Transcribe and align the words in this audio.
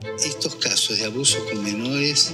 Estos 0.00 0.54
casos 0.54 0.96
de 0.96 1.06
abuso 1.06 1.44
con 1.46 1.60
menores 1.64 2.32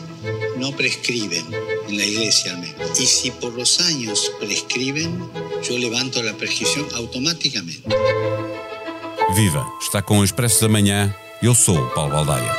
no 0.59 0.73
prescriben 0.73 1.47
en 1.89 1.97
la 1.97 2.05
iglesia 2.05 2.53
al 2.53 2.61
menos. 2.61 3.01
Y 3.01 3.07
si 3.07 3.31
por 3.31 3.55
los 3.55 3.81
años 3.81 4.31
prescriben, 4.39 5.19
yo 5.67 5.79
levanto 5.79 6.23
la 6.23 6.35
prescripción 6.35 6.85
automáticamente. 6.95 7.89
Viva! 9.35 9.67
Está 9.81 10.03
com 10.03 10.19
o 10.19 10.25
Expresso 10.25 10.61
da 10.61 10.69
Manhã. 10.69 11.17
Eu 11.41 11.55
sou 11.55 11.79
o 11.79 11.91
Paulo 11.95 12.13
Baldaia. 12.13 12.53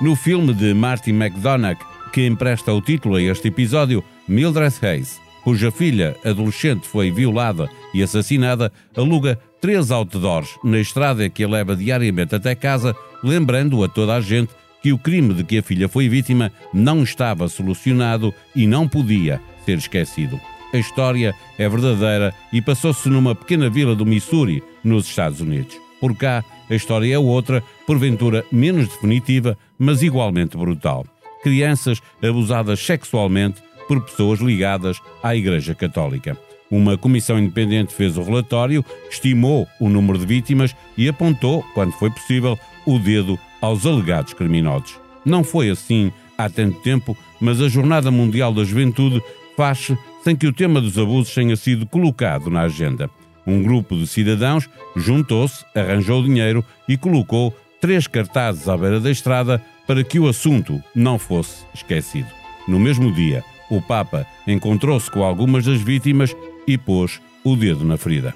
No 0.00 0.16
filme 0.16 0.54
de 0.54 0.72
Martin 0.72 1.12
McDonagh, 1.12 1.78
que 2.10 2.24
empresta 2.24 2.72
o 2.72 2.80
título 2.80 3.16
a 3.16 3.22
este 3.22 3.48
episódio, 3.48 4.02
Mildred 4.26 4.72
Hayes 4.82 5.20
cuja 5.42 5.70
filha 5.70 6.16
adolescente 6.24 6.86
foi 6.86 7.10
violada 7.10 7.68
e 7.94 8.02
assassinada, 8.02 8.72
aluga 8.96 9.38
três 9.60 9.90
outdoors 9.90 10.58
na 10.64 10.78
estrada 10.78 11.28
que 11.28 11.44
a 11.44 11.48
leva 11.48 11.76
diariamente 11.76 12.34
até 12.34 12.54
casa, 12.54 12.94
lembrando 13.22 13.82
a 13.84 13.88
toda 13.88 14.14
a 14.14 14.20
gente 14.20 14.52
que 14.82 14.92
o 14.92 14.98
crime 14.98 15.34
de 15.34 15.44
que 15.44 15.58
a 15.58 15.62
filha 15.62 15.88
foi 15.88 16.08
vítima 16.08 16.50
não 16.72 17.02
estava 17.02 17.48
solucionado 17.48 18.32
e 18.54 18.66
não 18.66 18.88
podia 18.88 19.40
ser 19.64 19.78
esquecido. 19.78 20.40
A 20.72 20.78
história 20.78 21.34
é 21.58 21.68
verdadeira 21.68 22.32
e 22.52 22.62
passou-se 22.62 23.08
numa 23.08 23.34
pequena 23.34 23.68
vila 23.68 23.94
do 23.94 24.06
Missouri, 24.06 24.62
nos 24.84 25.06
Estados 25.06 25.40
Unidos. 25.40 25.76
Por 26.00 26.16
cá, 26.16 26.44
a 26.70 26.74
história 26.74 27.12
é 27.12 27.18
outra, 27.18 27.62
porventura 27.86 28.44
menos 28.50 28.88
definitiva, 28.88 29.58
mas 29.78 30.02
igualmente 30.02 30.56
brutal. 30.56 31.04
Crianças 31.42 32.00
abusadas 32.22 32.80
sexualmente 32.80 33.62
por 33.90 34.00
pessoas 34.02 34.38
ligadas 34.38 35.00
à 35.20 35.34
Igreja 35.34 35.74
Católica. 35.74 36.38
Uma 36.70 36.96
comissão 36.96 37.36
independente 37.36 37.92
fez 37.92 38.16
o 38.16 38.22
relatório, 38.22 38.84
estimou 39.10 39.66
o 39.80 39.88
número 39.88 40.16
de 40.16 40.24
vítimas 40.24 40.76
e 40.96 41.08
apontou, 41.08 41.64
quando 41.74 41.90
foi 41.94 42.08
possível, 42.08 42.56
o 42.86 43.00
dedo 43.00 43.36
aos 43.60 43.84
alegados 43.84 44.32
criminosos. 44.32 44.96
Não 45.24 45.42
foi 45.42 45.70
assim 45.70 46.12
há 46.38 46.48
tanto 46.48 46.80
tempo, 46.82 47.18
mas 47.40 47.60
a 47.60 47.68
Jornada 47.68 48.12
Mundial 48.12 48.54
da 48.54 48.62
Juventude 48.62 49.20
faz-se 49.56 49.98
sem 50.22 50.36
que 50.36 50.46
o 50.46 50.52
tema 50.52 50.80
dos 50.80 50.96
abusos 50.96 51.34
tenha 51.34 51.56
sido 51.56 51.84
colocado 51.84 52.48
na 52.48 52.60
agenda. 52.60 53.10
Um 53.44 53.60
grupo 53.60 53.96
de 53.96 54.06
cidadãos 54.06 54.70
juntou-se, 54.94 55.64
arranjou 55.74 56.22
dinheiro 56.22 56.64
e 56.88 56.96
colocou 56.96 57.52
três 57.80 58.06
cartazes 58.06 58.68
à 58.68 58.76
beira 58.76 59.00
da 59.00 59.10
estrada 59.10 59.60
para 59.84 60.04
que 60.04 60.20
o 60.20 60.28
assunto 60.28 60.80
não 60.94 61.18
fosse 61.18 61.64
esquecido. 61.74 62.28
No 62.68 62.78
mesmo 62.78 63.12
dia, 63.12 63.42
o 63.70 63.80
Papa 63.80 64.26
encontrou-se 64.46 65.10
com 65.10 65.22
algumas 65.22 65.64
das 65.64 65.80
vítimas 65.80 66.36
e 66.66 66.76
pôs 66.76 67.20
o 67.44 67.56
dedo 67.56 67.84
na 67.84 67.96
ferida. 67.96 68.34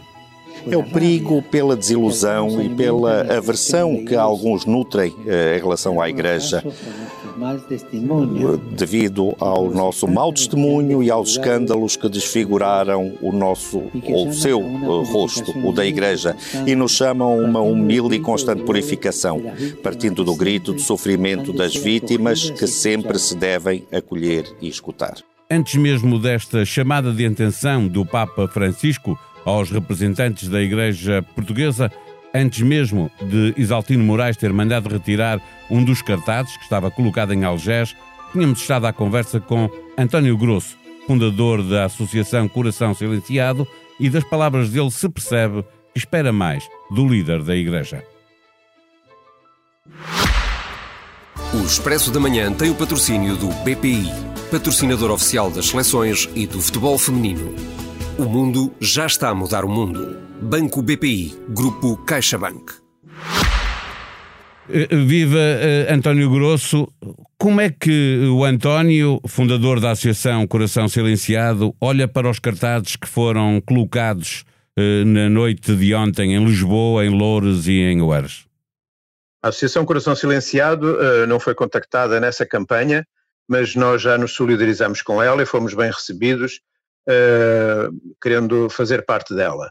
É 0.70 0.77
o 0.77 0.83
perigo 0.83 1.42
pela 1.42 1.77
desilusão 1.77 2.62
e 2.62 2.69
pela 2.69 3.20
aversão 3.36 4.05
que 4.05 4.14
alguns 4.14 4.64
nutrem 4.64 5.14
eh, 5.27 5.56
em 5.58 5.60
relação 5.60 6.00
à 6.00 6.08
Igreja, 6.08 6.64
devido 8.70 9.34
ao 9.38 9.70
nosso 9.70 10.06
mau 10.06 10.32
testemunho 10.32 11.02
e 11.02 11.10
aos 11.10 11.30
escândalos 11.30 11.97
que 11.97 12.08
desfiguraram 12.08 13.12
o 13.20 13.32
nosso, 13.32 13.78
o 13.78 14.32
seu 14.32 14.60
eh, 14.60 15.12
rosto, 15.12 15.52
o 15.66 15.72
da 15.72 15.84
Igreja, 15.84 16.36
e 16.66 16.75
nos 16.75 16.92
chamam 16.92 17.32
a 17.32 17.34
uma 17.34 17.60
humilde 17.60 18.16
e 18.16 18.20
constante 18.20 18.62
purificação, 18.62 19.42
partindo 19.82 20.25
do 20.25 20.34
grito 20.34 20.72
de 20.72 20.80
sofrimento 20.80 21.52
das 21.52 21.75
vítimas 21.75 22.50
que 22.50 22.66
sempre 22.66 23.19
se 23.19 23.36
devem 23.36 23.84
acolher 23.92 24.47
e 24.60 24.69
escutar. 24.69 25.16
Antes 25.50 25.75
mesmo 25.75 26.19
desta 26.19 26.64
chamada 26.64 27.12
de 27.12 27.27
atenção 27.27 27.86
do 27.86 28.06
Papa 28.06 28.48
Francisco 28.48 29.19
aos 29.45 29.70
representantes 29.70 30.48
da 30.48 30.61
Igreja 30.61 31.23
Portuguesa, 31.34 31.91
antes 32.34 32.61
mesmo 32.62 33.11
de 33.23 33.55
Isaltino 33.56 34.05
Moraes 34.05 34.37
ter 34.37 34.53
mandado 34.53 34.89
retirar 34.89 35.41
um 35.70 35.84
dos 35.84 36.03
cartazes 36.03 36.56
que 36.56 36.64
estava 36.64 36.91
colocado 36.91 37.32
em 37.32 37.44
Algés, 37.44 37.94
tínhamos 38.32 38.60
estado 38.60 38.87
à 38.87 38.93
conversa 38.93 39.41
com 39.41 39.69
António 39.97 40.37
Grosso, 40.37 40.77
fundador 41.06 41.62
da 41.62 41.84
Associação 41.84 42.49
Coração 42.49 42.94
Silenciado, 42.94 43.66
e 44.00 44.10
das 44.10 44.25
palavras 44.25 44.71
dele 44.71 44.91
se 44.91 45.09
percebe 45.09 45.62
que 45.93 45.99
espera 45.99 46.32
mais 46.32 46.69
do 46.91 47.06
líder 47.06 47.43
da 47.43 47.55
Igreja. 47.55 48.03
O 51.53 51.65
Expresso 51.65 52.11
da 52.11 52.19
Manhã 52.19 52.53
tem 52.53 52.71
o 52.71 52.75
patrocínio 52.75 53.37
do 53.37 53.47
BPI 53.62 54.34
patrocinador 54.55 55.11
oficial 55.11 55.50
das 55.50 55.66
seleções 55.66 56.28
e 56.34 56.47
do 56.47 56.61
futebol 56.61 56.97
feminino. 56.97 57.84
O 58.16 58.25
mundo 58.25 58.72
já 58.80 59.06
está 59.06 59.30
a 59.30 59.34
mudar 59.34 59.64
o 59.64 59.69
mundo. 59.69 60.16
Banco 60.41 60.80
BPI, 60.80 61.34
Grupo 61.48 61.97
CaixaBank. 62.04 62.75
Eh, 64.69 64.86
viva 65.04 65.36
uh, 65.36 65.92
António 65.92 66.30
Grosso. 66.30 66.86
Como 67.36 67.60
é 67.60 67.70
que 67.70 68.28
o 68.28 68.44
António, 68.44 69.20
fundador 69.26 69.80
da 69.80 69.91
Associação 69.91 70.47
Coração 70.47 70.86
Silenciado, 70.88 71.75
olha 71.80 72.06
para 72.06 72.30
os 72.30 72.38
cartazes 72.38 72.94
que 72.94 73.08
foram 73.08 73.60
colocados 73.60 74.44
uh, 74.78 75.04
na 75.04 75.28
noite 75.28 75.75
de 75.75 75.94
ontem 75.94 76.34
em 76.34 76.44
Lisboa, 76.44 77.04
em 77.04 77.10
Loures 77.10 77.66
e 77.66 77.81
em 77.81 78.00
Oeiras? 78.00 78.46
A 79.42 79.48
Associação 79.48 79.84
Coração 79.84 80.14
Silenciado 80.14 80.94
uh, 80.94 81.26
não 81.26 81.41
foi 81.41 81.54
contactada 81.54 82.20
nessa 82.20 82.46
campanha 82.46 83.04
mas 83.48 83.75
nós 83.75 84.02
já 84.02 84.16
nos 84.16 84.32
solidarizamos 84.32 85.02
com 85.02 85.22
ela 85.22 85.42
e 85.42 85.46
fomos 85.46 85.75
bem 85.75 85.91
recebidos, 85.91 86.60
uh, 87.09 88.16
querendo 88.20 88.69
fazer 88.69 89.04
parte 89.04 89.34
dela. 89.34 89.70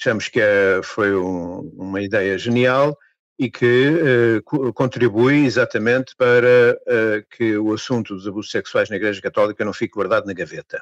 Achamos 0.00 0.28
que 0.28 0.40
é, 0.40 0.80
foi 0.82 1.14
um, 1.14 1.72
uma 1.76 2.02
ideia 2.02 2.36
genial 2.36 2.96
e 3.38 3.50
que 3.50 4.40
uh, 4.44 4.72
contribui 4.72 5.44
exatamente 5.44 6.14
para 6.16 6.78
uh, 6.86 7.36
que 7.36 7.56
o 7.56 7.72
assunto 7.72 8.14
dos 8.14 8.26
abusos 8.26 8.50
sexuais 8.50 8.90
na 8.90 8.96
Igreja 8.96 9.20
Católica 9.20 9.64
não 9.64 9.72
fique 9.72 9.94
guardado 9.94 10.26
na 10.26 10.32
gaveta. 10.32 10.80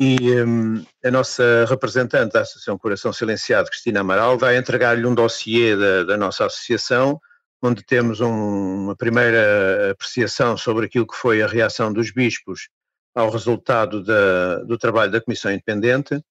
E 0.00 0.42
um, 0.42 0.84
a 1.04 1.10
nossa 1.10 1.64
representante 1.68 2.32
da 2.32 2.40
Associação 2.40 2.78
Coração 2.78 3.12
Silenciado, 3.12 3.68
Cristina 3.68 4.00
Amaral, 4.00 4.36
vai 4.36 4.56
entregar-lhe 4.56 5.06
um 5.06 5.14
dossiê 5.14 5.76
da, 5.76 6.04
da 6.04 6.16
nossa 6.16 6.46
associação 6.46 7.20
onde 7.62 7.84
temos 7.84 8.20
um, 8.20 8.84
uma 8.84 8.96
primeira 8.96 9.92
apreciação 9.92 10.56
sobre 10.56 10.86
aquilo 10.86 11.06
que 11.06 11.16
foi 11.16 11.42
a 11.42 11.46
reação 11.46 11.92
dos 11.92 12.10
bispos 12.10 12.68
ao 13.14 13.30
resultado 13.30 14.02
da, 14.02 14.58
do 14.64 14.78
trabalho 14.78 15.12
da 15.12 15.20
Comissão 15.20 15.52
Independente, 15.52 16.22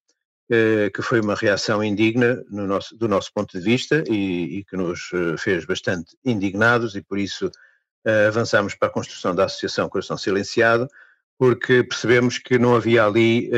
eh, 0.53 0.89
que 0.93 1.01
foi 1.01 1.21
uma 1.21 1.33
reação 1.33 1.81
indigna 1.81 2.43
no 2.49 2.67
nosso, 2.67 2.93
do 2.97 3.07
nosso 3.07 3.31
ponto 3.33 3.57
de 3.57 3.63
vista 3.63 4.03
e, 4.09 4.57
e, 4.57 4.65
que 4.65 4.75
nos 4.75 5.09
eh, 5.13 5.37
fez 5.37 5.63
bastante 5.63 6.17
indignados 6.25 6.93
e 6.93 7.01
por 7.01 7.17
isso 7.17 7.49
eh, 8.05 8.25
avançamos 8.27 8.75
para 8.75 8.89
a 8.89 8.91
construção 8.91 9.33
da 9.33 9.45
Associação 9.45 9.87
Coração 9.87 10.17
Silenciado, 10.17 10.89
porque 11.39 11.83
percebemos 11.85 12.37
que 12.37 12.59
não 12.59 12.75
havia 12.75 13.05
ali 13.05 13.49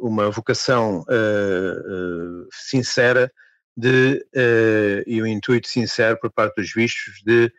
uma 0.00 0.30
vocação 0.30 1.04
sincera 2.50 3.30
de, 3.76 4.24
e 5.06 5.20
o 5.20 5.26
intuito 5.26 5.68
sincero 5.68 6.18
por 6.18 6.30
parte 6.32 6.56
dos 6.56 6.72
bispos 6.72 7.20
de 7.26 7.52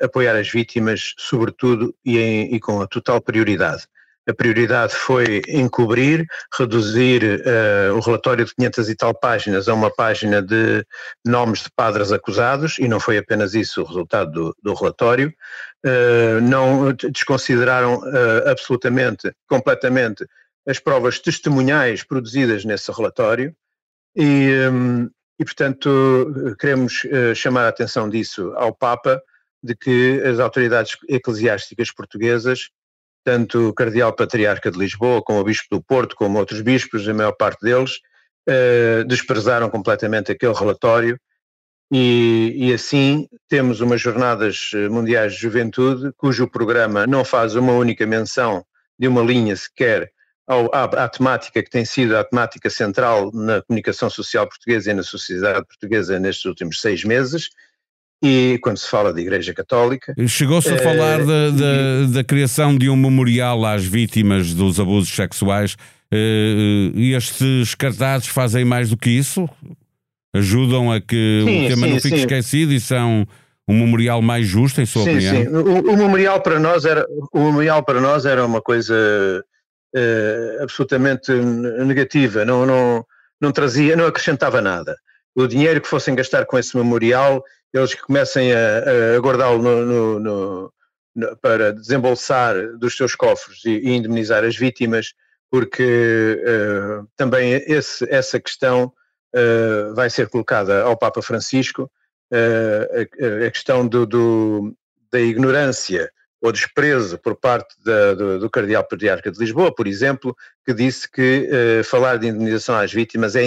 apoiar 0.00 0.36
as 0.36 0.48
vítimas, 0.48 1.12
sobretudo 1.18 1.92
e, 2.04 2.18
em, 2.18 2.54
e, 2.54 2.60
com 2.60 2.80
a 2.80 2.86
total 2.86 3.20
prioridade. 3.20 3.88
A 4.28 4.34
prioridade 4.34 4.94
foi 4.94 5.40
encobrir, 5.48 6.26
reduzir 6.58 7.22
uh, 7.24 7.94
o 7.96 8.00
relatório 8.00 8.44
de 8.44 8.54
500 8.54 8.88
e 8.90 8.94
tal 8.94 9.14
páginas 9.14 9.68
a 9.68 9.74
uma 9.74 9.90
página 9.90 10.42
de 10.42 10.84
nomes 11.24 11.60
de 11.60 11.70
padres 11.74 12.12
acusados, 12.12 12.78
e 12.78 12.86
não 12.86 13.00
foi 13.00 13.18
apenas 13.18 13.54
isso 13.54 13.82
o 13.82 13.84
resultado 13.84 14.30
do, 14.30 14.56
do 14.62 14.74
relatório. 14.74 15.32
não 16.42 16.92
desconsideraram 16.92 18.02
absolutamente, 18.44 19.32
completamente, 19.48 20.26
as 20.68 20.78
provas 20.78 21.18
testemunhais 21.18 22.04
produzidas 22.04 22.64
nesse 22.64 22.92
relatório. 22.92 23.54
E, 24.14 24.50
um, 24.70 25.08
e, 25.38 25.44
portanto, 25.44 26.54
queremos 26.58 27.04
uh, 27.04 27.34
chamar 27.34 27.64
a 27.64 27.68
atenção 27.68 28.08
disso 28.08 28.52
ao 28.56 28.74
Papa, 28.74 29.22
de 29.62 29.74
que 29.74 30.20
as 30.22 30.38
autoridades 30.38 30.96
eclesiásticas 31.08 31.90
portuguesas, 31.90 32.70
tanto 33.28 33.68
o 33.68 33.74
Cardeal 33.74 34.10
Patriarca 34.14 34.70
de 34.70 34.78
Lisboa, 34.78 35.20
como 35.20 35.40
o 35.40 35.44
Bispo 35.44 35.66
do 35.70 35.82
Porto, 35.82 36.16
como 36.16 36.38
outros 36.38 36.62
bispos, 36.62 37.06
a 37.06 37.12
maior 37.12 37.32
parte 37.32 37.60
deles, 37.60 37.96
uh, 38.48 39.04
desprezaram 39.04 39.68
completamente 39.68 40.32
aquele 40.32 40.54
relatório. 40.54 41.20
E, 41.92 42.54
e, 42.56 42.72
assim 42.72 43.28
temos 43.46 43.82
umas 43.82 44.00
Jornadas 44.00 44.70
Mundiais 44.90 45.34
de 45.34 45.40
Juventude, 45.40 46.10
cujo 46.16 46.48
programa 46.48 47.06
não 47.06 47.22
faz 47.22 47.54
uma 47.54 47.72
única 47.72 48.06
menção 48.06 48.64
de 48.98 49.06
uma 49.06 49.20
linha 49.20 49.54
sequer 49.56 50.10
ao, 50.46 50.74
à, 50.74 50.84
à, 50.84 51.08
temática 51.08 51.62
que 51.62 51.70
tem 51.70 51.84
sido 51.84 52.16
a 52.16 52.24
temática 52.24 52.70
central 52.70 53.30
na 53.32 53.60
comunicação 53.62 54.08
social 54.08 54.48
portuguesa 54.48 54.90
e 54.90 54.94
na 54.94 55.02
sociedade 55.02 55.66
portuguesa 55.66 56.18
nestes 56.18 56.46
últimos 56.46 56.80
seis 56.80 57.04
meses, 57.04 57.50
e 58.22 58.58
quando 58.62 58.78
se 58.78 58.88
fala 58.88 59.12
de 59.12 59.20
Igreja 59.20 59.54
Católica. 59.54 60.14
Chegou-se 60.26 60.72
a 60.72 60.78
falar 60.78 61.18
da, 61.18 61.50
da, 61.50 62.06
da, 62.14 62.24
criação 62.24 62.76
de 62.76 62.90
um 62.90 62.96
memorial 62.96 63.64
às 63.64 63.84
vítimas 63.84 64.52
dos 64.54 64.80
abusos 64.80 65.14
sexuais. 65.14 65.76
e 66.12 67.14
estes 67.16 67.74
cartazes 67.74 68.28
fazem 68.28 68.64
mais 68.64 68.90
do 68.90 68.96
que 68.96 69.10
isso? 69.10 69.48
Ajudam 70.34 70.92
a 70.92 71.00
que 71.00 71.42
sim, 71.44 71.64
o 71.64 71.68
tema 71.68 71.86
sim, 71.86 71.92
não 71.92 72.00
fique 72.00 72.16
sim. 72.16 72.22
esquecido 72.22 72.72
e 72.72 72.80
são 72.80 73.26
um 73.68 73.78
memorial 73.78 74.22
mais 74.22 74.46
justo, 74.46 74.80
em 74.80 74.86
sua 74.86 75.04
sim, 75.04 75.10
opinião? 75.10 75.34
Sim, 75.34 75.48
o, 75.48 75.92
o, 75.92 75.96
memorial 75.96 76.40
para 76.40 76.58
nós 76.58 76.84
era, 76.84 77.06
o 77.32 77.38
memorial 77.38 77.82
para 77.82 78.00
nós 78.00 78.24
era 78.24 78.44
uma 78.44 78.62
coisa 78.62 78.94
uh, 79.94 80.62
absolutamente 80.62 81.30
negativa, 81.32 82.44
não, 82.44 82.64
não, 82.64 83.04
não 83.40 83.52
trazia, 83.52 83.94
não 83.94 84.06
acrescentava 84.06 84.60
nada. 84.60 84.96
O 85.34 85.46
dinheiro 85.46 85.80
que 85.80 85.88
fossem 85.88 86.14
gastar 86.14 86.46
com 86.46 86.58
esse 86.58 86.76
memorial, 86.76 87.44
eles 87.72 87.94
que 87.94 88.02
comecem 88.02 88.52
a, 88.52 89.16
a 89.16 89.20
guardá-lo 89.20 89.62
no, 89.62 89.84
no, 89.84 90.20
no, 90.20 90.72
para 91.40 91.72
desembolsar 91.72 92.76
dos 92.78 92.96
seus 92.96 93.14
cofres 93.14 93.64
e, 93.64 93.70
e 93.70 93.96
indemnizar 93.96 94.44
as 94.44 94.56
vítimas, 94.56 95.14
porque 95.50 96.42
uh, 96.42 97.08
também 97.16 97.52
esse, 97.66 98.06
essa 98.10 98.38
questão 98.38 98.92
uh, 99.34 99.94
vai 99.94 100.10
ser 100.10 100.28
colocada 100.28 100.82
ao 100.82 100.96
Papa 100.96 101.22
Francisco, 101.22 101.90
uh, 102.32 103.42
a, 103.42 103.46
a, 103.46 103.50
questão 103.50 103.86
do, 103.86 104.06
do, 104.06 104.76
da 105.10 105.20
ignorância 105.20 106.10
ou 106.40 106.52
desprezo 106.52 107.18
por 107.18 107.34
parte 107.34 107.74
da, 107.84 108.14
do, 108.14 108.38
do 108.38 108.50
Cardeal 108.50 108.84
Patriarca 108.84 109.32
de 109.32 109.40
Lisboa, 109.40 109.74
por 109.74 109.88
exemplo, 109.88 110.36
que 110.64 110.72
disse 110.72 111.10
que 111.10 111.50
falar 111.84 112.16
de 112.16 112.28
indemnização 112.28 112.76
às 112.76 112.92
vítimas 112.92 113.34
é 113.34 113.42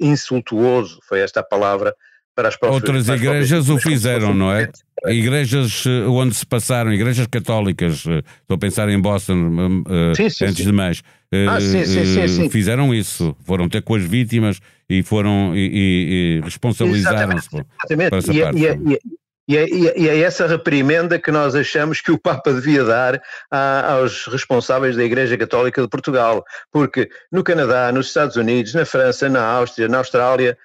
insultuoso, 0.00 1.00
foi 1.06 1.20
esta 1.20 1.40
a 1.40 1.42
palavra, 1.42 1.94
para 2.40 2.48
as 2.48 2.56
próprias 2.56 2.82
Outras 2.82 3.06
para 3.06 3.16
igrejas 3.16 3.68
o 3.68 3.78
fizeram, 3.78 4.34
não 4.34 4.50
é? 4.50 4.70
Igrejas 5.08 5.84
onde 6.08 6.34
se 6.34 6.46
passaram, 6.46 6.92
igrejas 6.92 7.26
católicas, 7.26 7.98
estou 7.98 8.54
a 8.54 8.58
pensar 8.58 8.88
em 8.88 9.00
Boston 9.00 9.82
sim, 10.16 10.30
sim, 10.30 10.44
antes 10.44 10.58
sim. 10.58 10.64
de 10.64 10.72
mais, 10.72 11.02
ah, 11.32 11.58
fizeram 12.50 12.94
isso, 12.94 13.36
foram 13.44 13.68
ter 13.68 13.82
com 13.82 13.94
as 13.94 14.02
vítimas 14.02 14.58
e 14.88 15.02
foram 15.02 15.54
e, 15.54 15.58
e, 15.58 16.38
e 16.38 16.40
responsabilizaram-se 16.42 17.50
por, 17.50 17.64
por 17.64 18.18
essa 18.18 18.32
e, 18.32 18.42
parte. 18.42 18.58
E, 18.58 18.98
e, 19.48 19.58
e, 19.96 20.08
é 20.08 20.20
essa 20.20 20.46
reprimenda 20.46 21.18
que 21.18 21.30
nós 21.32 21.54
achamos 21.54 22.00
que 22.00 22.12
o 22.12 22.18
Papa 22.18 22.52
devia 22.52 22.84
dar 22.84 23.20
a, 23.50 23.94
aos 23.94 24.26
responsáveis 24.26 24.96
da 24.96 25.02
Igreja 25.02 25.36
Católica 25.36 25.82
de 25.82 25.88
Portugal, 25.88 26.44
porque 26.70 27.08
no 27.32 27.42
Canadá, 27.42 27.90
nos 27.90 28.08
Estados 28.08 28.36
Unidos, 28.36 28.74
na 28.74 28.84
França, 28.84 29.28
na 29.28 29.44
Áustria, 29.44 29.88
na 29.88 29.98
Austrália, 29.98 30.50
eh, 30.50 30.56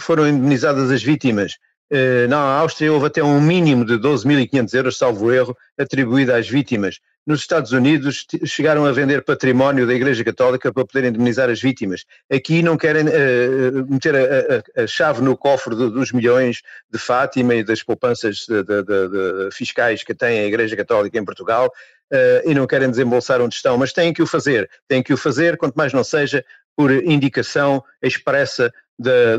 foram 0.00 0.26
indemnizadas 0.28 0.90
as 0.90 1.02
vítimas. 1.02 1.58
Eh, 1.90 2.26
na 2.26 2.38
Áustria 2.38 2.92
houve 2.92 3.06
até 3.06 3.22
um 3.22 3.40
mínimo 3.40 3.84
de 3.84 3.94
12.500 3.94 4.74
euros, 4.74 4.98
salvo 4.98 5.32
erro, 5.32 5.56
atribuído 5.78 6.34
às 6.34 6.48
vítimas 6.48 6.98
nos 7.28 7.40
Estados 7.40 7.72
Unidos 7.72 8.26
chegaram 8.46 8.86
a 8.86 8.92
vender 8.92 9.22
património 9.22 9.86
da 9.86 9.92
Igreja 9.92 10.24
Católica 10.24 10.72
para 10.72 10.86
poder 10.86 11.06
indemnizar 11.06 11.50
as 11.50 11.60
vítimas. 11.60 12.06
Aqui 12.32 12.62
não 12.62 12.74
querem 12.74 13.04
uh, 13.04 13.86
meter 13.86 14.16
a, 14.16 14.80
a, 14.80 14.84
a, 14.84 14.86
chave 14.86 15.20
no 15.20 15.36
cofre 15.36 15.76
do, 15.76 15.90
dos 15.90 16.10
milhões 16.10 16.62
de 16.90 16.98
Fátima 16.98 17.54
e 17.54 17.62
das 17.62 17.82
poupanças 17.82 18.46
de, 18.48 18.62
de, 18.64 19.50
fiscais 19.52 20.02
que 20.02 20.14
tem 20.14 20.40
a 20.40 20.46
Igreja 20.46 20.74
Católica 20.74 21.18
em 21.18 21.24
Portugal 21.24 21.66
uh, 21.66 22.50
e 22.50 22.54
não 22.54 22.66
querem 22.66 22.88
desembolsar 22.88 23.42
onde 23.42 23.56
estão, 23.56 23.76
mas 23.76 23.92
têm 23.92 24.10
que 24.10 24.22
o 24.22 24.26
fazer. 24.26 24.66
Têm 24.88 25.02
que 25.02 25.12
o 25.12 25.18
fazer, 25.18 25.58
quanto 25.58 25.76
mais 25.76 25.92
não 25.92 26.02
seja 26.02 26.42
por 26.74 26.90
indicação 26.90 27.84
expressa 28.00 28.72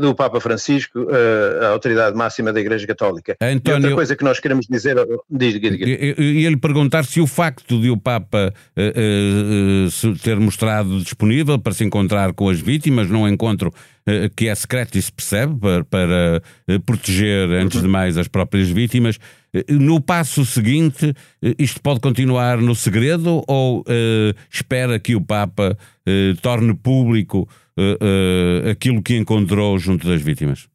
do 0.00 0.14
Papa 0.14 0.40
Francisco, 0.40 1.00
uh, 1.00 1.64
a 1.64 1.68
autoridade 1.68 2.16
máxima 2.16 2.50
da 2.50 2.60
Igreja 2.60 2.86
Católica. 2.86 3.36
António, 3.40 3.60
e 3.62 3.74
outra 3.74 3.94
coisa 3.94 4.16
que 4.16 4.24
nós 4.24 4.40
queremos 4.40 4.66
dizer. 4.66 4.96
Diga, 5.30 5.70
diga. 5.70 5.86
Eu 5.86 6.24
ia 6.24 6.48
lhe 6.48 6.56
perguntar 6.56 7.04
se 7.04 7.20
o 7.20 7.26
facto 7.26 7.78
de 7.78 7.90
o 7.90 7.96
Papa 7.96 8.54
uh, 8.76 10.08
uh, 10.08 10.18
ter 10.18 10.40
mostrado 10.40 10.98
disponível 11.00 11.58
para 11.58 11.74
se 11.74 11.84
encontrar 11.84 12.32
com 12.32 12.48
as 12.48 12.58
vítimas, 12.58 13.10
num 13.10 13.28
encontro 13.28 13.72
que 14.34 14.48
é 14.48 14.54
secreto 14.54 14.98
e 14.98 15.02
se 15.02 15.12
percebe, 15.12 15.54
para, 15.60 15.84
para 15.84 16.42
proteger, 16.84 17.48
antes 17.50 17.80
de 17.80 17.86
mais, 17.86 18.16
as 18.18 18.26
próprias 18.26 18.68
vítimas. 18.68 19.18
No 19.68 20.00
passo 20.00 20.44
seguinte, 20.44 21.14
isto 21.58 21.80
pode 21.80 22.00
continuar 22.00 22.58
no 22.58 22.74
segredo 22.74 23.44
ou 23.46 23.84
espera 24.50 24.98
que 24.98 25.14
o 25.14 25.20
Papa 25.20 25.76
torne 26.42 26.74
público 26.74 27.46
uh, 27.80 28.70
aquilo 28.70 29.02
que 29.02 29.16
encontrou 29.16 29.78
junto 29.78 30.06
das 30.06 30.20
vítimas? 30.20 30.68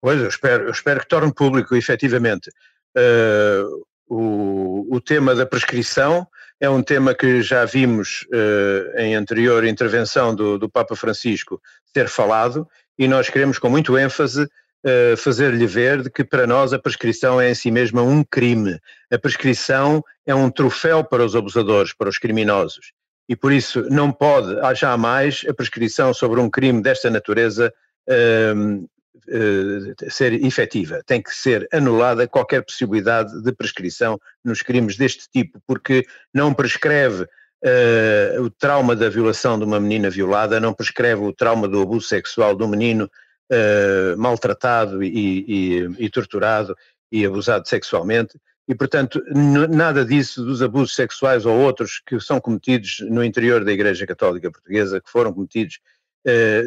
Pois, 0.00 0.20
eu 0.20 0.28
espero, 0.28 0.64
eu 0.64 0.70
espero 0.70 1.00
que 1.00 1.08
torne 1.08 1.32
público, 1.32 1.74
efetivamente. 1.74 2.50
Uh, 2.96 3.84
o, 4.06 4.94
o 4.94 5.00
tema 5.00 5.34
da 5.34 5.46
prescrição 5.46 6.26
é 6.60 6.68
um 6.68 6.82
tema 6.82 7.14
que 7.14 7.42
já 7.42 7.64
vimos 7.64 8.26
uh, 8.32 8.98
em 8.98 9.14
anterior 9.14 9.64
intervenção 9.64 10.34
do, 10.34 10.58
do 10.58 10.68
Papa 10.68 10.94
Francisco 10.94 11.60
ser 11.92 12.08
falado 12.08 12.68
e 12.98 13.08
nós 13.08 13.28
queremos 13.28 13.58
com 13.58 13.68
muito 13.68 13.98
ênfase 13.98 14.42
uh, 14.42 15.16
fazer-lhe 15.16 15.66
ver 15.66 16.02
de 16.02 16.10
que 16.10 16.22
para 16.22 16.46
nós 16.46 16.72
a 16.72 16.78
prescrição 16.78 17.40
é 17.40 17.50
em 17.50 17.54
si 17.54 17.70
mesma 17.70 18.02
um 18.02 18.22
crime. 18.22 18.78
A 19.10 19.18
prescrição 19.18 20.02
é 20.26 20.34
um 20.34 20.50
troféu 20.50 21.02
para 21.02 21.24
os 21.24 21.34
abusadores, 21.34 21.92
para 21.92 22.08
os 22.08 22.18
criminosos 22.18 22.92
e 23.28 23.34
por 23.34 23.52
isso 23.52 23.82
não 23.90 24.12
pode 24.12 24.56
jamais 24.74 25.44
a 25.48 25.54
prescrição 25.54 26.12
sobre 26.12 26.40
um 26.40 26.50
crime 26.50 26.82
desta 26.82 27.08
natureza 27.10 27.72
uh, 28.08 28.84
uh, 28.84 30.10
ser 30.10 30.34
efetiva. 30.44 31.02
Tem 31.06 31.22
que 31.22 31.34
ser 31.34 31.66
anulada 31.72 32.28
qualquer 32.28 32.62
possibilidade 32.62 33.42
de 33.42 33.52
prescrição 33.52 34.18
nos 34.44 34.60
crimes 34.62 34.96
deste 34.96 35.28
tipo, 35.30 35.58
porque 35.66 36.04
não 36.32 36.52
prescreve 36.52 37.22
uh, 37.22 38.42
o 38.42 38.50
trauma 38.50 38.94
da 38.94 39.08
violação 39.08 39.58
de 39.58 39.64
uma 39.64 39.80
menina 39.80 40.10
violada, 40.10 40.60
não 40.60 40.74
prescreve 40.74 41.22
o 41.22 41.32
trauma 41.32 41.66
do 41.66 41.80
abuso 41.80 42.06
sexual 42.06 42.54
do 42.54 42.68
menino 42.68 43.10
eh, 43.50 44.16
maltratado 44.16 45.04
e, 45.04 45.44
e, 45.46 46.04
e 46.06 46.08
torturado 46.08 46.74
e 47.12 47.26
abusado 47.26 47.68
sexualmente 47.68 48.38
e, 48.66 48.74
portanto, 48.74 49.22
nada 49.70 50.04
disso 50.04 50.44
dos 50.44 50.62
abusos 50.62 50.94
sexuais 50.94 51.44
ou 51.44 51.56
outros 51.58 52.00
que 52.06 52.18
são 52.18 52.40
cometidos 52.40 52.98
no 53.10 53.22
interior 53.22 53.64
da 53.64 53.72
Igreja 53.72 54.06
Católica 54.06 54.50
Portuguesa, 54.50 55.00
que 55.00 55.10
foram 55.10 55.32
cometidos, 55.32 55.78
eh, 56.26 56.64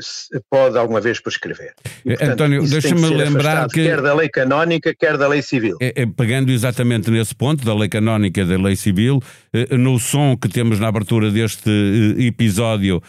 pode 0.51 0.77
alguma 0.77 1.01
vez 1.01 1.19
prescrever. 1.19 1.73
E, 2.05 2.09
portanto, 2.09 2.31
António, 2.33 2.69
deixa-me 2.69 3.09
lembrar 3.09 3.67
que. 3.67 3.83
Quer 3.83 4.01
da 4.03 4.13
lei 4.13 4.29
canónica, 4.29 4.93
quer 4.93 5.17
da 5.17 5.27
lei 5.27 5.41
civil. 5.41 5.77
É, 5.81 6.03
é, 6.03 6.05
pegando 6.05 6.51
exatamente 6.51 7.09
nesse 7.09 7.33
ponto, 7.33 7.65
da 7.65 7.73
lei 7.73 7.89
canónica 7.89 8.41
e 8.41 8.45
da 8.45 8.57
lei 8.57 8.75
civil, 8.75 9.19
eh, 9.51 9.75
no 9.75 9.97
som 9.97 10.37
que 10.37 10.47
temos 10.47 10.79
na 10.79 10.89
abertura 10.89 11.31
deste 11.31 11.71
eh, 11.71 12.25
episódio, 12.25 13.01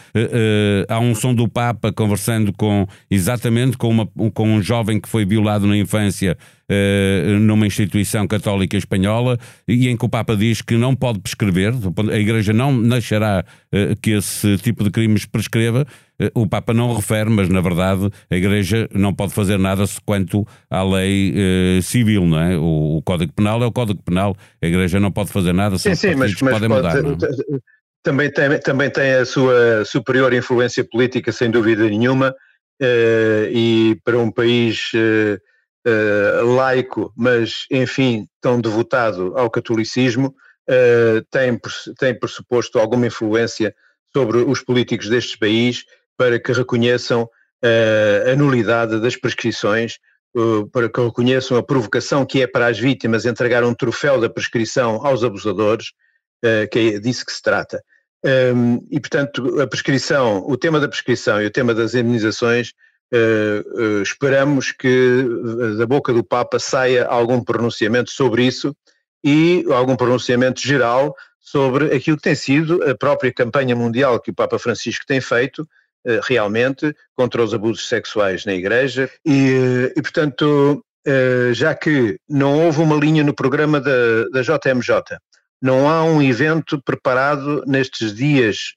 há 0.87 0.99
um 0.99 1.13
som 1.13 1.35
do 1.35 1.47
Papa 1.47 1.93
conversando 1.93 2.51
com 2.51 2.87
exatamente 3.11 3.77
com, 3.77 3.89
uma, 3.89 4.07
com 4.33 4.49
um 4.51 4.59
jovem 4.59 4.99
que 4.99 5.07
foi 5.07 5.25
violado 5.25 5.67
na 5.67 5.77
infância 5.77 6.35
numa 7.39 7.65
instituição 7.65 8.27
católica 8.27 8.77
espanhola 8.77 9.37
e 9.67 9.89
em 9.89 9.97
que 9.97 10.05
o 10.05 10.09
Papa 10.09 10.35
diz 10.35 10.61
que 10.61 10.75
não 10.75 10.95
pode 10.95 11.19
prescrever, 11.19 11.73
a 12.11 12.17
Igreja 12.17 12.53
não 12.53 12.81
deixará 12.81 13.43
uh, 13.73 13.95
que 14.01 14.11
esse 14.11 14.57
tipo 14.57 14.83
de 14.83 14.91
crimes 14.91 15.25
prescreva. 15.25 15.85
Uh, 16.21 16.41
o 16.41 16.47
Papa 16.47 16.73
não 16.73 16.93
refere, 16.93 17.29
mas 17.29 17.49
na 17.49 17.61
verdade 17.61 18.09
a 18.29 18.35
Igreja 18.35 18.87
não 18.93 19.13
pode 19.13 19.33
fazer 19.33 19.57
nada 19.57 19.83
quanto 20.05 20.45
à 20.69 20.83
lei 20.83 21.33
civil, 21.81 22.25
não 22.25 22.39
é? 22.39 22.57
O, 22.57 22.97
o, 22.97 23.01
Código 23.01 23.33
Penal 23.33 23.63
é 23.63 23.65
o 23.65 23.71
Código 23.71 24.01
Penal, 24.03 24.35
a 24.61 24.67
Igreja 24.67 24.99
não 24.99 25.11
pode 25.11 25.31
fazer 25.31 25.53
nada, 25.53 25.77
sim, 25.77 25.95
sim, 25.95 26.15
mas, 26.15 26.39
mas 26.41 26.53
podem 26.53 26.69
mudar. 26.69 27.01
Pode, 27.01 27.25
é? 27.25 27.29
também, 28.03 28.31
tem, 28.31 28.59
também 28.59 28.89
tem 28.89 29.13
a 29.13 29.25
sua 29.25 29.83
superior 29.85 30.33
influência 30.33 30.83
política, 30.83 31.31
sem 31.31 31.49
dúvida 31.49 31.87
nenhuma, 31.89 32.33
e 33.51 33.97
para 34.03 34.17
um 34.17 34.31
país 34.31 34.91
uh, 35.87 36.45
laico, 36.55 37.13
mas 37.15 37.65
enfim 37.71 38.27
tão 38.41 38.59
devotado 38.59 39.37
ao 39.37 39.49
catolicismo, 39.49 40.27
uh, 40.69 41.25
tem, 41.31 41.59
tem 41.97 42.17
pressuposto 42.17 42.79
alguma 42.79 43.07
influência 43.07 43.73
sobre 44.15 44.39
os 44.39 44.63
políticos 44.63 45.09
deste 45.09 45.37
país 45.37 45.83
para 46.17 46.39
que 46.39 46.51
reconheçam 46.51 47.23
uh, 47.23 48.31
a 48.31 48.35
nulidade 48.35 48.99
das 48.99 49.15
prescrições, 49.15 49.97
para 50.71 50.87
que 50.87 51.01
reconheçam 51.01 51.57
a 51.57 51.63
provocação 51.63 52.23
que 52.23 52.43
é 52.43 52.47
para 52.47 52.67
as 52.67 52.77
vítimas 52.77 53.25
entregar 53.25 53.63
um 53.63 53.73
troféu 53.73 54.21
da 54.21 54.29
prescrição 54.29 55.03
aos 55.03 55.23
abusadores, 55.23 55.87
que 56.71 56.79
é 56.79 56.99
disso 56.99 57.25
que 57.25 57.31
se 57.31 57.41
trata. 57.41 57.81
Um, 58.23 58.85
e, 58.91 58.99
portanto, 58.99 59.59
a 59.59 59.65
prescrição, 59.65 60.43
o 60.45 60.55
tema 60.55 60.79
da 60.79 60.87
prescrição 60.87 61.41
e 61.41 61.47
o 61.47 61.51
tema 61.51 61.73
das 61.73 61.95
indenizações 61.95 62.73
esperamos 64.01 64.71
que 64.71 65.25
da 65.77 65.85
boca 65.85 66.13
do 66.13 66.23
Papa 66.23 66.59
saia 66.59 67.05
algum 67.05 67.43
pronunciamento 67.43 68.11
sobre 68.11 68.43
isso 68.45 68.75
e 69.23 69.65
algum 69.71 69.95
pronunciamento 69.95 70.61
geral 70.61 71.15
sobre 71.39 71.95
aquilo 71.95 72.17
que 72.17 72.23
tem 72.23 72.35
sido 72.35 72.83
a 72.83 72.95
própria 72.95 73.33
campanha 73.33 73.75
mundial 73.75 74.19
que 74.19 74.31
o 74.31 74.35
Papa 74.35 74.59
Francisco 74.59 75.05
tem 75.07 75.19
feito 75.19 75.67
realmente 76.23 76.95
contra 77.15 77.43
os 77.43 77.53
abusos 77.53 77.87
sexuais 77.87 78.45
na 78.45 78.53
Igreja. 78.53 79.09
E, 79.25 79.91
e 79.95 80.01
portanto, 80.01 80.83
já 81.53 81.73
que 81.73 82.19
não 82.29 82.65
houve 82.65 82.81
uma 82.81 82.95
linha 82.95 83.23
no 83.23 83.33
programa 83.33 83.81
da, 83.81 84.25
da 84.31 84.41
JMJ 84.41 85.17
não 85.61 85.89
há 85.89 86.03
um 86.03 86.21
evento 86.21 86.81
preparado 86.81 87.63
nestes 87.67 88.13
dias 88.13 88.73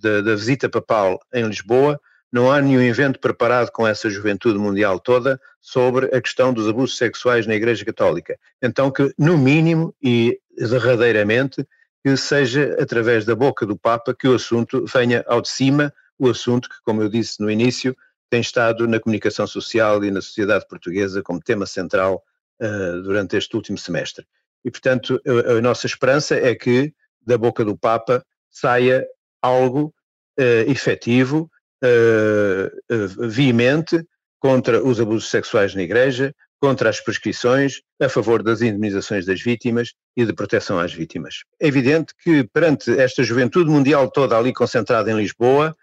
da, 0.00 0.20
da, 0.20 0.34
visita 0.34 0.68
papal 0.68 1.18
em 1.32 1.46
Lisboa, 1.46 1.98
não 2.32 2.50
há 2.50 2.60
nenhum 2.62 2.80
evento 2.80 3.20
preparado 3.20 3.70
com 3.70 3.86
essa 3.86 4.08
juventude 4.08 4.58
mundial 4.58 4.98
toda 4.98 5.38
sobre 5.60 6.06
a 6.06 6.20
questão 6.20 6.52
dos 6.52 6.66
abusos 6.66 6.96
sexuais 6.96 7.46
na 7.46 7.54
Igreja 7.54 7.84
Católica. 7.84 8.38
Então, 8.62 8.90
que 8.90 9.12
no 9.18 9.36
mínimo 9.36 9.94
e 10.02 10.40
derradeiramente, 10.56 11.66
que 12.02 12.16
seja 12.16 12.76
através 12.80 13.24
da 13.26 13.34
boca 13.34 13.66
do 13.66 13.76
Papa 13.76 14.14
que 14.14 14.26
o 14.26 14.34
assunto 14.34 14.84
venha 14.86 15.22
ao 15.28 15.42
de 15.42 15.50
cima, 15.50 15.92
o 16.18 16.30
assunto 16.30 16.68
que, 16.68 16.76
como 16.84 17.02
eu 17.02 17.08
disse 17.08 17.40
no 17.40 17.50
início, 17.50 17.94
tem 18.30 18.40
estado 18.40 18.88
na 18.88 18.98
comunicação 18.98 19.46
social 19.46 20.02
e 20.02 20.10
na 20.10 20.22
sociedade 20.22 20.66
portuguesa 20.66 21.22
como 21.22 21.38
tema 21.38 21.66
central 21.66 22.24
uh, 22.62 23.02
durante 23.02 23.36
este 23.36 23.54
último 23.54 23.76
semestre. 23.76 24.26
E, 24.64 24.70
portanto, 24.70 25.20
a, 25.26 25.52
a, 25.52 25.60
nossa 25.60 25.86
esperança 25.86 26.34
é 26.34 26.54
que 26.54 26.94
da 27.20 27.36
boca 27.36 27.62
do 27.62 27.76
Papa 27.76 28.24
saia 28.50 29.06
algo 29.42 29.94
uh, 30.40 30.70
efetivo, 30.70 31.50
uh, 31.82 33.28
veemente, 33.28 34.04
contra 34.38 34.82
os 34.82 35.00
abusos 35.00 35.30
sexuais 35.30 35.74
na 35.74 35.82
Igreja, 35.82 36.34
contra 36.60 36.88
as 36.88 37.00
prescrições, 37.00 37.80
a 38.00 38.08
favor 38.08 38.40
das 38.40 38.62
indemnizações 38.62 39.26
das 39.26 39.40
vítimas 39.40 39.94
e 40.16 40.24
de 40.24 40.32
proteção 40.32 40.78
às 40.78 40.92
vítimas. 40.92 41.42
É 41.60 41.66
evidente 41.66 42.14
que, 42.22 42.44
perante 42.44 42.90
esta 43.00 43.24
juventude 43.24 43.68
mundial 43.68 44.08
toda 44.08 44.38
ali 44.38 44.52
concentrada 44.52 45.10
em 45.10 45.16
Lisboa, 45.16 45.76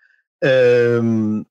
um, 1.03 1.43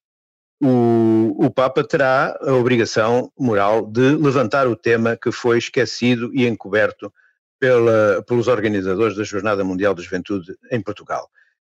o, 0.62 1.44
o, 1.44 1.50
Papa 1.50 1.84
terá 1.84 2.36
a 2.40 2.54
obrigação 2.54 3.30
moral 3.38 3.86
de 3.86 4.16
levantar 4.16 4.66
o 4.66 4.74
tema 4.74 5.16
que 5.16 5.30
foi 5.30 5.58
esquecido 5.58 6.30
e 6.34 6.46
encoberto 6.46 7.12
pela, 7.60 8.24
pelos 8.26 8.48
organizadores 8.48 9.14
da 9.14 9.24
Jornada 9.24 9.62
Mundial 9.62 9.94
da 9.94 10.02
Juventude 10.02 10.56
em 10.72 10.80
Portugal. 10.80 11.28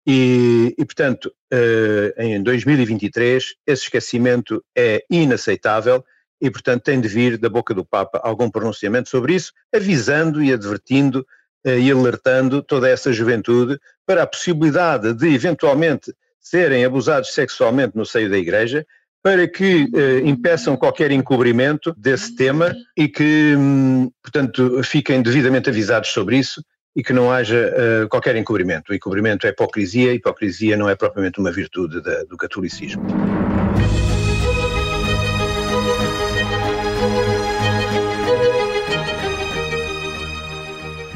E, 0.07 0.75
e 0.77 0.85
portanto, 0.85 1.33
uh, 1.51 2.21
em 2.21 2.41
2023, 2.43 3.55
esse 3.65 3.83
esquecimento 3.83 4.63
é 4.77 5.03
inaceitável 5.09 6.03
e, 6.39 6.51
portanto, 6.51 6.83
tem 6.83 7.01
de 7.01 7.07
vir 7.07 7.37
da 7.37 7.49
boca 7.49 7.73
do 7.73 7.83
Papa. 7.83 8.19
Algum 8.23 8.49
pronunciamento 8.49 9.09
sobre 9.09 9.33
isso, 9.33 9.51
avisando 9.73 10.43
e 10.43 10.53
advertindo 10.53 11.25
uh, 11.65 11.69
e 11.69 11.91
alertando 11.91 12.61
toda 12.61 12.87
essa 12.87 13.11
juventude 13.11 13.79
para 14.05 14.23
a 14.23 14.27
possibilidade 14.27 15.13
de, 15.13 15.33
eventualmente, 15.33 16.13
serem 16.39 16.85
abusados 16.85 17.33
sexualmente 17.33 17.97
no 17.97 18.05
seio 18.05 18.29
da 18.29 18.37
Igreja, 18.37 18.85
para 19.23 19.47
que 19.47 19.89
eh, 19.95 20.19
impeçam 20.23 20.77
qualquer 20.77 21.09
encobrimento 21.09 21.91
desse 21.97 22.35
tema 22.35 22.75
e 22.95 23.07
que, 23.07 23.55
hum, 23.57 24.11
portanto, 24.21 24.83
fiquem 24.83 25.23
devidamente 25.23 25.67
avisados 25.67 26.11
sobre 26.11 26.37
isso 26.37 26.63
e 26.95 27.03
que 27.03 27.11
não 27.11 27.31
haja 27.31 27.73
uh, 28.05 28.07
qualquer 28.07 28.35
encobrimento. 28.35 28.91
O 28.91 28.95
encobrimento 28.95 29.45
é 29.45 29.49
hipocrisia, 29.49 30.13
e 30.13 30.15
hipocrisia 30.15 30.77
não 30.77 30.89
é 30.89 30.95
propriamente 30.95 31.39
uma 31.39 31.51
virtude 31.51 32.01
da, 32.01 32.23
do 32.23 32.37
catolicismo. 32.37 33.03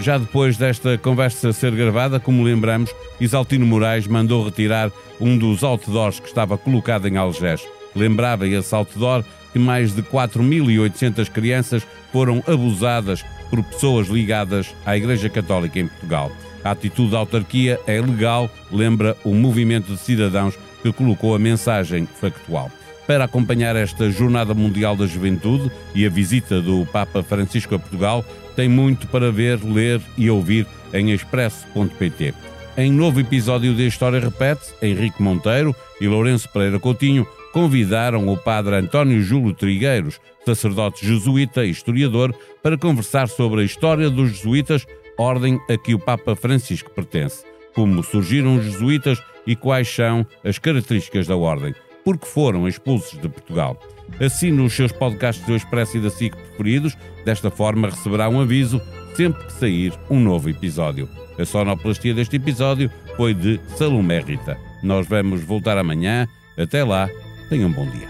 Já 0.01 0.17
depois 0.17 0.57
desta 0.57 0.98
conversa 0.98 1.51
ser 1.53 1.71
gravada, 1.75 2.19
como 2.19 2.43
lembramos, 2.43 2.93
Isaltino 3.19 3.65
Moraes 3.65 4.07
mandou 4.07 4.43
retirar 4.43 4.91
um 5.19 5.38
dos 5.38 5.63
outdoors 5.63 6.19
que 6.19 6.27
estava 6.27 6.57
colocado 6.57 7.07
em 7.07 7.17
Algés. 7.17 7.62
Lembrava 7.95 8.48
esse 8.48 8.74
outdoor 8.74 9.24
que 9.51 9.59
mais 9.59 9.93
de 9.93 10.01
4.800 10.01 11.29
crianças 11.29 11.86
foram 12.12 12.41
abusadas 12.48 13.24
por 13.50 13.63
pessoas 13.63 14.08
ligadas 14.08 14.74
à 14.86 14.96
Igreja 14.96 15.29
Católica 15.29 15.79
em 15.79 15.88
Portugal. 15.88 16.32
A 16.63 16.72
atitude 16.72 17.12
da 17.12 17.18
autarquia 17.18 17.79
é 17.88 18.00
legal, 18.01 18.50
lembra 18.72 19.15
o 19.24 19.34
movimento 19.34 19.94
de 19.94 20.00
cidadãos 20.00 20.58
que 20.82 20.91
colocou 20.91 21.36
a 21.36 21.39
mensagem 21.39 22.06
factual. 22.06 22.72
Para 23.08 23.24
acompanhar 23.24 23.75
esta 23.75 24.12
Jornada 24.12 24.53
Mundial 24.53 24.96
da 24.96 25.08
Juventude 25.08 25.72
e 25.96 26.06
a 26.06 26.10
visita 26.10 26.62
do 26.62 26.86
Papa 26.86 27.24
Francisco 27.24 27.75
a 27.75 27.79
Portugal, 27.79 28.24
tem 28.56 28.70
muito 28.70 29.08
para 29.08 29.32
ver, 29.32 29.60
ler 29.63 30.00
e 30.18 30.29
ouvir 30.29 30.68
em 30.94 31.12
expresso.pt. 31.12 32.34
Em 32.77 32.91
novo 32.91 33.20
episódio 33.20 33.74
de 33.74 33.88
História 33.88 34.20
Repete, 34.20 34.74
Henrique 34.82 35.22
Monteiro 35.22 35.75
e 36.00 36.08
Lourenço 36.08 36.48
Pereira 36.50 36.79
Coutinho 36.79 37.27
convidaram 37.51 38.27
o 38.27 38.38
padre 38.38 38.75
António 38.75 39.22
Júlio 39.22 39.53
Trigueiros, 39.53 40.20
sacerdote 40.56 41.06
jesuíta 41.06 41.65
e 41.65 41.70
historiador, 41.70 42.34
para 42.63 42.77
conversar 42.77 43.27
sobre 43.27 43.62
a 43.62 43.63
história 43.63 44.10
dos 44.10 44.32
jesuítas, 44.32 44.86
ordem 45.18 45.60
a 45.70 45.77
que 45.77 45.94
o 45.94 46.00
Papa 46.00 46.36
Francisco 46.36 46.91
pertence, 46.91 47.44
como 47.74 48.03
surgiram 48.03 48.58
os 48.58 48.63
jesuítas 48.65 49.22
e 49.46 49.56
quais 49.56 49.88
são 49.88 50.25
as 50.44 50.58
características 50.58 51.27
da 51.27 51.36
ordem, 51.36 51.74
porque 52.03 52.25
foram 52.25 52.68
expulsos 52.68 53.20
de 53.20 53.29
Portugal. 53.29 53.79
Assine 54.20 54.62
os 54.62 54.74
seus 54.74 54.91
podcasts 54.91 55.46
do 55.46 55.56
Expresso 55.56 55.98
e 55.98 56.01
da 56.01 56.10
SIC 56.10 56.36
preferidos, 56.36 56.98
desta 57.24 57.51
forma 57.51 57.89
receberá 57.89 58.27
um 58.27 58.41
aviso 58.41 58.82
sempre 59.15 59.46
que 59.46 59.53
sair 59.53 59.94
um 60.10 60.20
novo 60.20 60.50
episódio. 60.50 61.08
A 61.38 61.46
sonoplastia 61.46 62.13
deste 62.13 62.36
episódio 62.38 62.91
foi 63.15 63.34
de 63.34 63.60
Salomé 63.77 64.20
Rita. 64.20 64.58
Nós 64.84 65.08
vamos 65.08 65.41
voltar 65.41 65.77
amanhã. 65.77 66.27
Até 66.58 66.84
lá, 66.84 67.10
tenham 67.50 67.70
um 67.70 67.74
bom 67.74 67.89
dia. 67.89 68.10